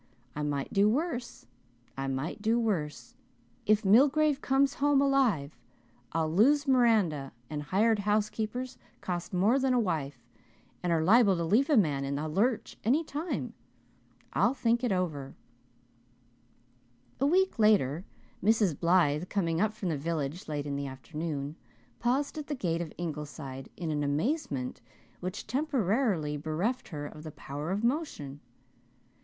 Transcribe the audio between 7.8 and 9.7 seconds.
housekeepers cost more